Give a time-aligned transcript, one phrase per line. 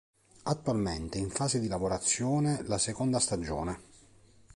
[0.45, 3.81] Attualmente è in fase di lavorazione la seconda stagione.